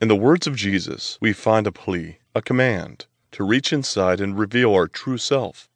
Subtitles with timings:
[0.00, 4.38] In the words of Jesus, we find a plea, a command, to reach inside and
[4.38, 5.68] reveal our true self.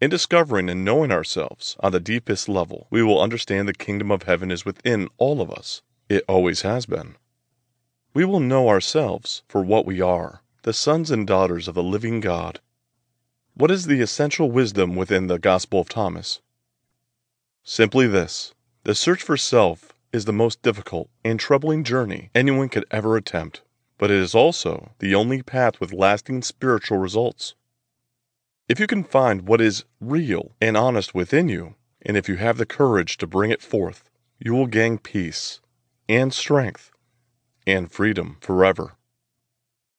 [0.00, 4.24] In discovering and knowing ourselves on the deepest level, we will understand the kingdom of
[4.24, 5.82] heaven is within all of us.
[6.08, 7.14] It always has been.
[8.12, 12.18] We will know ourselves for what we are, the sons and daughters of the living
[12.18, 12.58] God.
[13.54, 16.40] What is the essential wisdom within the Gospel of Thomas?
[17.62, 18.52] Simply this
[18.82, 23.62] the search for self is the most difficult and troubling journey anyone could ever attempt,
[23.98, 27.54] but it is also the only path with lasting spiritual results.
[28.68, 32.58] If you can find what is real and honest within you, and if you have
[32.58, 35.60] the courage to bring it forth, you will gain peace
[36.08, 36.90] and strength
[37.66, 38.94] and freedom forever.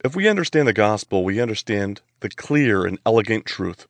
[0.03, 3.87] If we understand the gospel, we understand the clear and elegant truth.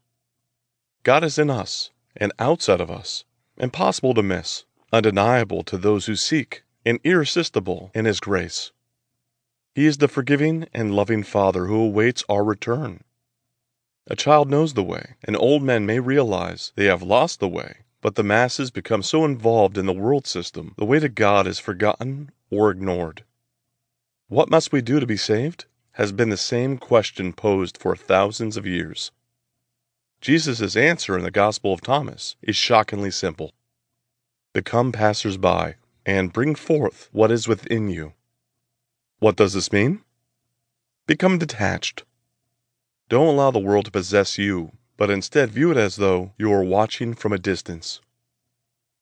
[1.04, 3.26] God is in us and outside of us,
[3.58, 8.72] impossible to miss, undeniable to those who seek, and irresistible in His grace.
[9.76, 13.04] He is the forgiving and loving Father who awaits our return.
[14.08, 17.86] A child knows the way, and old men may realize they have lost the way,
[18.02, 21.60] but the masses become so involved in the world system, the way to God is
[21.60, 23.24] forgotten or ignored.
[24.28, 25.66] What must we do to be saved?
[25.94, 29.12] has been the same question posed for thousands of years.
[30.22, 33.52] Jesus' answer in the Gospel of Thomas is shockingly simple
[34.60, 38.12] Become passers by and bring forth what is within you.
[39.20, 40.02] What does this mean?
[41.08, 42.04] Become detached.
[43.08, 46.64] Don't allow the world to possess you, but instead view it as though you are
[46.64, 48.02] watching from a distance.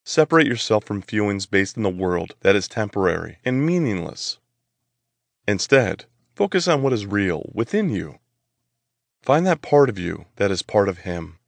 [0.03, 4.37] Separate yourself from feelings based in the world that is temporary and meaningless.
[5.47, 6.05] Instead,
[6.37, 8.19] Focus on what is real within you.
[9.23, 11.39] Find that part of you that is part of Him.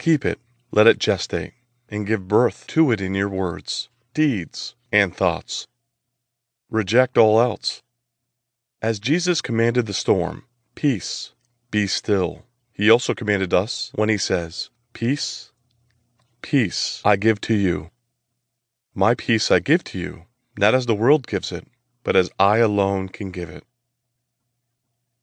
[0.00, 0.40] Keep it,
[0.72, 1.52] let it gestate,
[1.94, 5.68] and give birth to it in your words, deeds, and thoughts.
[6.68, 7.82] Reject all else.
[8.82, 11.32] As Jesus commanded the storm, Peace,
[11.70, 12.42] be still,
[12.72, 15.52] He also commanded us when He says, Peace,
[16.42, 17.90] peace I give to you.
[18.94, 20.24] My peace I give to you,
[20.58, 21.66] not as the world gives it,
[22.02, 23.64] but as I alone can give it.